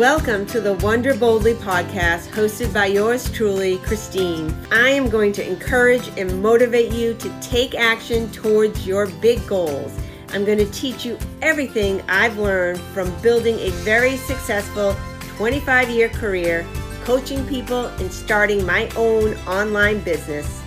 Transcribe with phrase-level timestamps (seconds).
[0.00, 4.50] Welcome to the Wonder Boldly podcast hosted by yours truly, Christine.
[4.72, 9.94] I am going to encourage and motivate you to take action towards your big goals.
[10.30, 14.96] I'm going to teach you everything I've learned from building a very successful
[15.36, 16.66] 25 year career,
[17.04, 20.62] coaching people, and starting my own online business.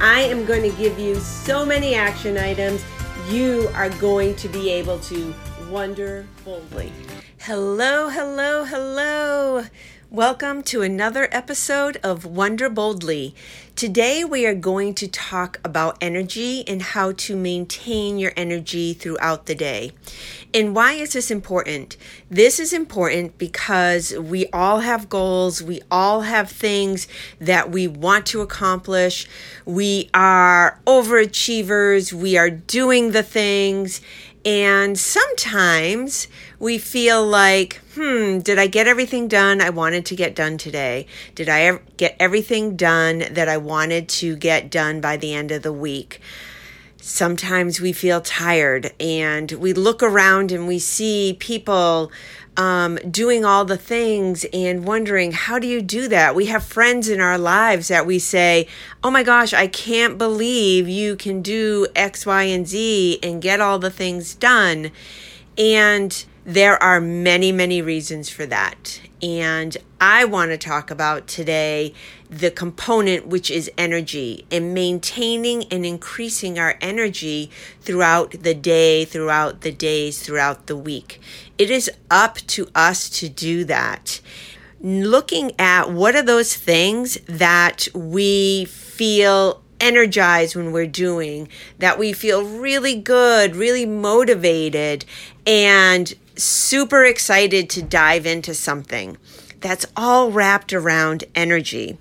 [0.00, 2.84] I am going to give you so many action items
[3.28, 5.34] you are going to be able to
[5.72, 6.92] wonder boldly.
[7.46, 9.66] Hello, hello, hello.
[10.10, 13.36] Welcome to another episode of Wonder Boldly.
[13.76, 19.46] Today we are going to talk about energy and how to maintain your energy throughout
[19.46, 19.92] the day.
[20.52, 21.96] And why is this important?
[22.28, 27.06] This is important because we all have goals, we all have things
[27.40, 29.28] that we want to accomplish.
[29.64, 34.00] We are overachievers, we are doing the things,
[34.46, 36.28] and sometimes
[36.60, 41.08] we feel like, hmm, did I get everything done I wanted to get done today?
[41.34, 45.64] Did I get everything done that I wanted to get done by the end of
[45.64, 46.20] the week?
[47.08, 52.10] Sometimes we feel tired and we look around and we see people
[52.56, 56.34] um, doing all the things and wondering, how do you do that?
[56.34, 58.66] We have friends in our lives that we say,
[59.04, 63.60] oh my gosh, I can't believe you can do X, Y, and Z and get
[63.60, 64.90] all the things done.
[65.56, 69.00] And there are many, many reasons for that.
[69.20, 71.92] And I want to talk about today
[72.30, 79.62] the component which is energy and maintaining and increasing our energy throughout the day, throughout
[79.62, 81.20] the days, throughout the week.
[81.58, 84.20] It is up to us to do that.
[84.80, 91.48] Looking at what are those things that we feel energized when we're doing,
[91.80, 95.04] that we feel really good, really motivated,
[95.44, 99.16] and super excited to dive into something.
[99.60, 101.98] That's all wrapped around energy.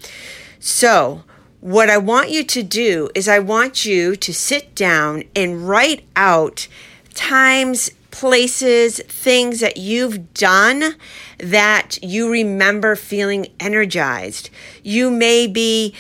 [0.60, 1.24] So,
[1.62, 6.04] what I want you to do is, I want you to sit down and write
[6.16, 6.68] out
[7.16, 10.96] times, places, things that you've done
[11.40, 14.50] that you remember feeling energized.
[14.84, 15.96] You may be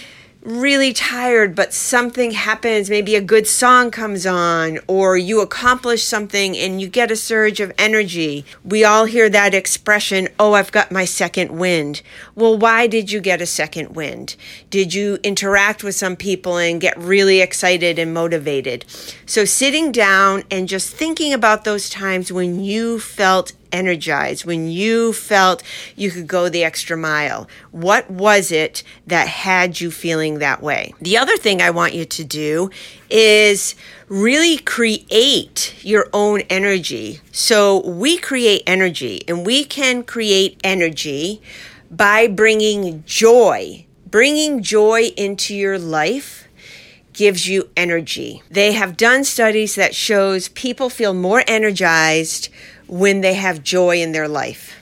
[0.45, 6.55] really tired, but something happens, maybe a good song comes on, or you accomplish something
[6.55, 8.45] and you get a surge of energy.
[8.63, 12.01] We all hear that expression, oh, I've got my second wind.
[12.35, 14.35] Well, why did you get a second wind?
[14.69, 18.85] Did you interact with some people and get really excited and motivated?
[19.25, 25.13] So, sitting down and just thinking about those times when you felt energized, when you
[25.13, 25.61] felt
[25.95, 27.47] you could go the extra mile?
[27.71, 30.93] What was it that had you feeling that way?
[31.01, 32.69] The other thing I want you to do
[33.09, 33.75] is
[34.07, 37.19] really create your own energy.
[37.31, 41.41] So we create energy, and we can create energy
[41.91, 46.45] by bringing joy, bringing joy into your life
[47.15, 48.43] gives you energy.
[48.51, 52.49] They have done studies that shows people feel more energized
[52.87, 54.81] when they have joy in their life.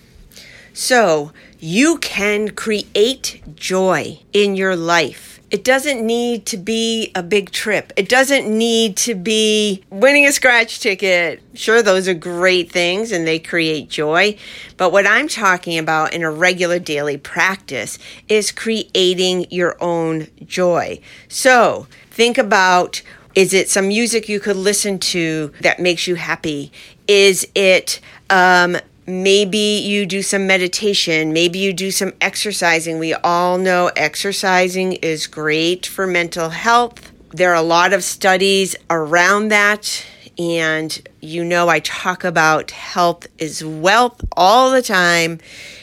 [0.74, 5.34] So, you can create joy in your life.
[5.50, 7.94] It doesn't need to be a big trip.
[7.96, 11.44] It doesn't need to be winning a scratch ticket.
[11.54, 14.36] Sure, those are great things and they create joy.
[14.78, 21.00] But what I'm talking about in a regular daily practice is creating your own joy.
[21.28, 23.04] So think about
[23.36, 26.72] is it some music you could listen to that makes you happy?
[27.08, 28.00] Is it
[28.30, 31.34] um, maybe you do some meditation?
[31.34, 33.00] Maybe you do some exercising.
[33.00, 37.12] We all know exercising is great for mental health.
[37.32, 40.06] There are a lot of studies around that.
[40.38, 45.40] And you know, I talk about health is wealth all the time.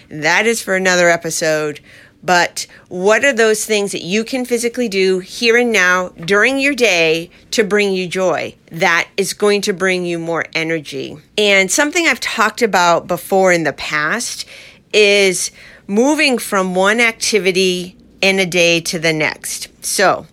[0.08, 1.81] That is for another episode.
[2.22, 6.75] But what are those things that you can physically do here and now during your
[6.75, 8.54] day to bring you joy?
[8.70, 11.16] That is going to bring you more energy.
[11.38, 14.46] And something I've talked about before in the past
[14.93, 15.50] is
[15.87, 19.69] moving from one activity in a day to the next.
[19.84, 20.26] So,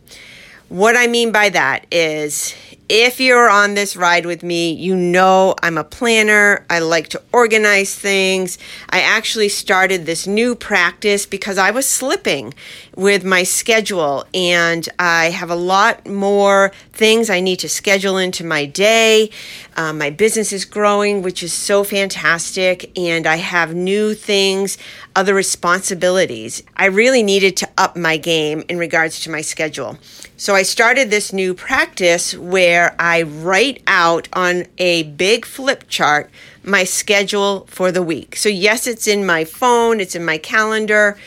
[0.69, 2.54] what I mean by that is
[2.89, 6.66] if you're on this ride with me, you know I'm a planner.
[6.69, 8.57] I like to organize things.
[8.89, 12.54] I actually started this new practice because I was slipping
[12.95, 18.45] with my schedule and I have a lot more things I need to schedule into
[18.45, 19.30] my day.
[19.75, 24.78] Um, my business is growing, which is so fantastic, and I have new things,
[25.16, 26.63] other responsibilities.
[26.75, 29.98] I really needed to up my game in regards to my schedule.
[30.36, 36.30] So I started this new practice where I write out on a big flip chart
[36.64, 38.36] my schedule for the week.
[38.36, 41.18] So, yes, it's in my phone, it's in my calendar,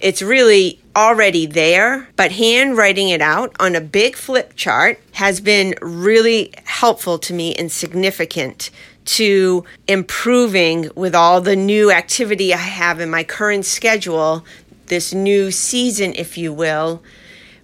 [0.00, 5.74] it's really already there, but handwriting it out on a big flip chart has been
[5.80, 8.70] really helpful to me and significant
[9.06, 14.44] to improving with all the new activity I have in my current schedule,
[14.88, 17.02] this new season, if you will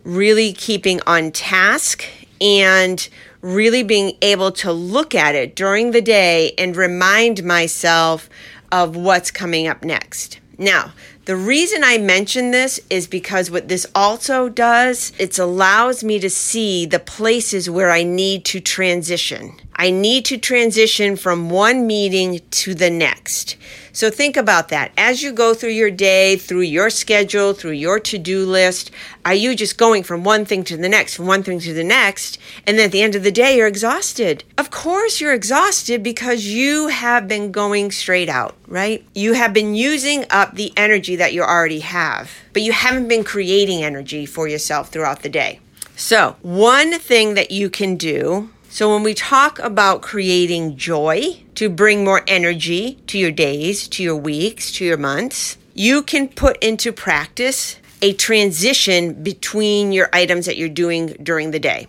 [0.05, 2.05] really keeping on task
[2.41, 3.09] and
[3.41, 8.29] really being able to look at it during the day and remind myself
[8.71, 10.39] of what's coming up next.
[10.59, 10.93] Now,
[11.25, 16.31] the reason I mention this is because what this also does, it allows me to
[16.31, 19.57] see the places where I need to transition.
[19.77, 23.57] I need to transition from one meeting to the next.
[23.95, 24.91] So think about that.
[24.97, 28.91] As you go through your day, through your schedule, through your to do list,
[29.25, 31.85] are you just going from one thing to the next, from one thing to the
[31.85, 32.39] next?
[32.67, 34.45] And then at the end of the day, you're exhausted.
[34.57, 39.05] Of course, you're exhausted because you have been going straight out, right?
[39.15, 43.25] You have been using up the energy that you already have, but you haven't been
[43.25, 45.61] creating energy for yourself throughout the day.
[45.97, 51.69] So, one thing that you can do so, when we talk about creating joy to
[51.69, 56.57] bring more energy to your days, to your weeks, to your months, you can put
[56.65, 61.87] into practice a transition between your items that you're doing during the day.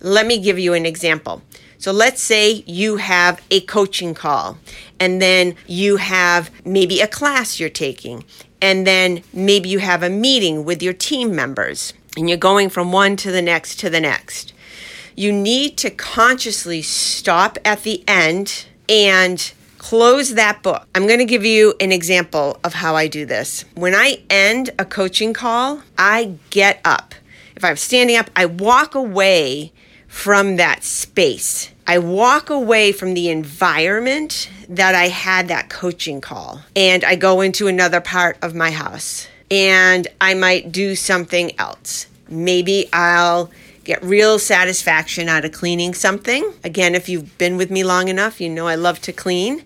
[0.00, 1.40] Let me give you an example.
[1.78, 4.58] So let's say you have a coaching call,
[5.00, 8.26] and then you have maybe a class you're taking,
[8.60, 12.92] and then maybe you have a meeting with your team members, and you're going from
[12.92, 14.52] one to the next to the next
[15.16, 20.86] you need to consciously stop at the end and close that book.
[20.94, 23.64] I'm going to give you an example of how I do this.
[23.74, 27.14] When I end a coaching call, I get up.
[27.56, 29.72] If I'm standing up, I walk away
[30.06, 31.70] from that space.
[31.86, 37.40] I walk away from the environment that I had that coaching call and I go
[37.40, 42.06] into another part of my house and I might do something else.
[42.28, 43.50] Maybe I'll
[43.86, 46.52] get real satisfaction out of cleaning something.
[46.64, 49.64] Again, if you've been with me long enough, you know I love to clean.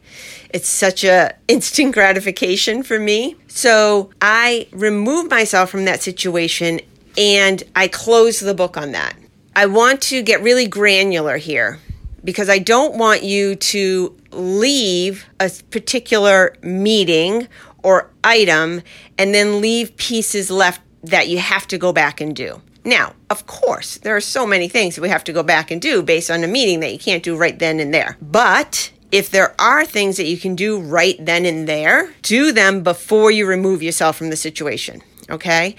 [0.51, 3.37] It's such a instant gratification for me.
[3.49, 6.81] So, I remove myself from that situation
[7.19, 9.17] and I close the book on that.
[9.57, 11.81] I want to get really granular here
[12.23, 17.49] because I don't want you to leave a particular meeting
[17.83, 18.83] or item
[19.19, 22.61] and then leave pieces left that you have to go back and do.
[22.85, 25.81] Now, of course, there are so many things that we have to go back and
[25.81, 28.17] do based on a meeting that you can't do right then and there.
[28.23, 32.83] But if there are things that you can do right then and there, do them
[32.83, 35.03] before you remove yourself from the situation.
[35.29, 35.77] Okay?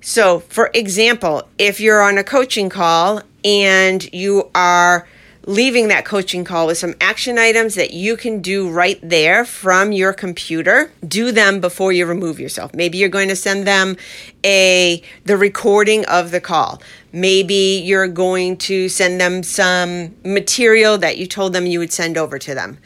[0.00, 5.08] So, for example, if you're on a coaching call and you are
[5.46, 9.92] leaving that coaching call with some action items that you can do right there from
[9.92, 10.90] your computer.
[11.06, 12.74] Do them before you remove yourself.
[12.74, 13.96] Maybe you're going to send them
[14.44, 16.82] a the recording of the call.
[17.12, 22.18] Maybe you're going to send them some material that you told them you would send
[22.18, 22.78] over to them.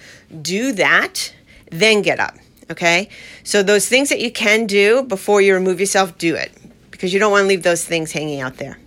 [0.42, 1.34] Do that,
[1.70, 2.36] then get up.
[2.70, 3.08] Okay?
[3.42, 6.52] So those things that you can do before you remove yourself, do it
[6.90, 8.78] because you don't want to leave those things hanging out there.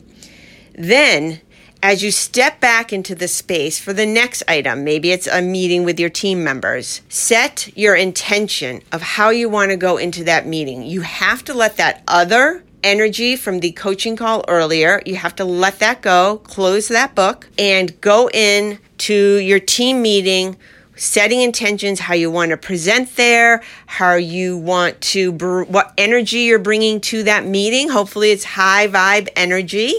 [0.76, 1.42] Then
[1.84, 5.84] as you step back into the space for the next item, maybe it's a meeting
[5.84, 10.48] with your team members, set your intention of how you want to go into that
[10.48, 10.82] meeting.
[10.84, 15.44] You have to let that other energy from the coaching call earlier, you have to
[15.44, 20.56] let that go, close that book, and go in to your team meeting
[20.96, 26.42] setting intentions how you want to present there how you want to br- what energy
[26.42, 29.92] you're bringing to that meeting hopefully it's high vibe energy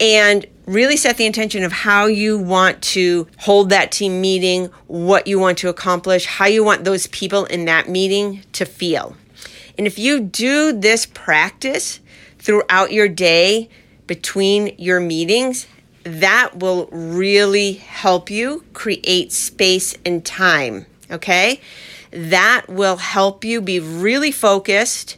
[0.00, 5.26] and really set the intention of how you want to hold that team meeting, what
[5.26, 9.16] you want to accomplish, how you want those people in that meeting to feel.
[9.78, 12.00] And if you do this practice
[12.38, 13.70] throughout your day
[14.06, 15.66] between your meetings,
[16.04, 20.86] that will really help you create space and time.
[21.10, 21.60] Okay?
[22.10, 25.16] That will help you be really focused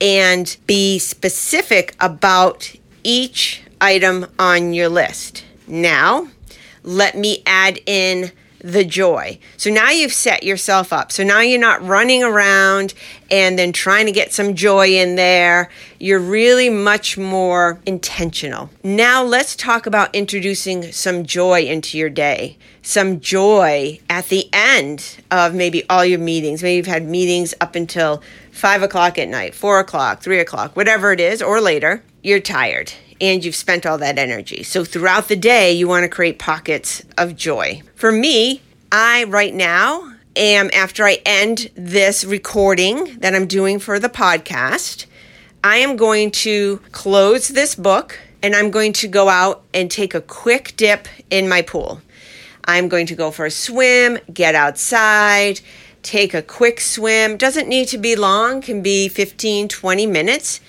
[0.00, 5.44] and be specific about each item on your list.
[5.66, 6.28] Now,
[6.82, 8.32] let me add in
[8.66, 9.38] the joy.
[9.56, 11.12] So now you've set yourself up.
[11.12, 12.94] So now you're not running around
[13.30, 15.70] and then trying to get some joy in there.
[16.00, 18.70] You're really much more intentional.
[18.82, 22.56] Now let's talk about introducing some joy into your day.
[22.82, 26.62] Some joy at the end of maybe all your meetings.
[26.62, 31.12] Maybe you've had meetings up until five o'clock at night, four o'clock, three o'clock, whatever
[31.12, 32.02] it is, or later.
[32.22, 34.62] You're tired and you've spent all that energy.
[34.62, 37.82] So throughout the day, you want to create pockets of joy.
[37.94, 43.98] For me, I right now am, after I end this recording that I'm doing for
[43.98, 45.06] the podcast,
[45.64, 50.14] I am going to close this book and I'm going to go out and take
[50.14, 52.00] a quick dip in my pool.
[52.64, 55.60] I'm going to go for a swim, get outside,
[56.02, 57.36] take a quick swim.
[57.36, 60.60] Doesn't need to be long, can be 15, 20 minutes.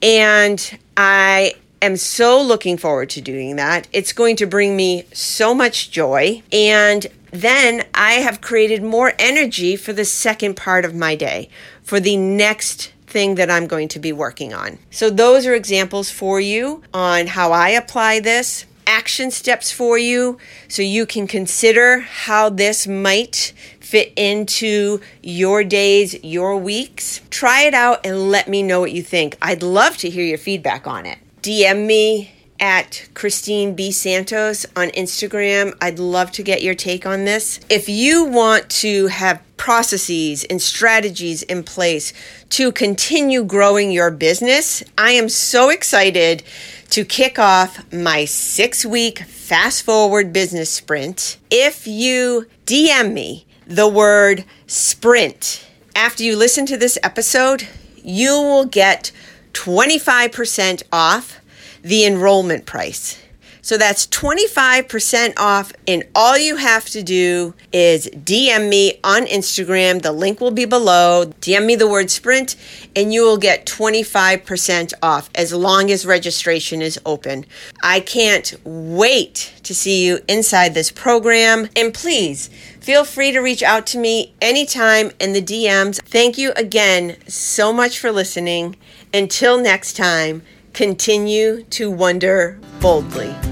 [0.00, 3.88] And I am so looking forward to doing that.
[3.92, 6.42] It's going to bring me so much joy.
[6.52, 11.48] And then I have created more energy for the second part of my day,
[11.82, 14.78] for the next thing that I'm going to be working on.
[14.90, 18.66] So, those are examples for you on how I apply this.
[18.86, 26.22] Action steps for you so you can consider how this might fit into your days,
[26.24, 27.20] your weeks.
[27.30, 29.36] Try it out and let me know what you think.
[29.40, 31.18] I'd love to hear your feedback on it.
[31.42, 33.90] DM me at Christine B.
[33.90, 35.76] Santos on Instagram.
[35.80, 37.58] I'd love to get your take on this.
[37.68, 42.12] If you want to have processes and strategies in place
[42.50, 46.44] to continue growing your business, I am so excited
[46.90, 51.38] to kick off my six week fast forward business sprint.
[51.50, 58.64] If you DM me the word sprint after you listen to this episode, you will
[58.64, 59.10] get
[59.52, 61.40] 25% off
[61.82, 63.18] the enrollment price.
[63.64, 70.02] So that's 25% off, and all you have to do is DM me on Instagram.
[70.02, 71.26] The link will be below.
[71.40, 72.56] DM me the word sprint,
[72.96, 77.46] and you will get 25% off as long as registration is open.
[77.84, 81.68] I can't wait to see you inside this program.
[81.76, 86.02] And please feel free to reach out to me anytime in the DMs.
[86.02, 88.74] Thank you again so much for listening.
[89.14, 90.42] Until next time,
[90.72, 93.51] continue to wonder boldly.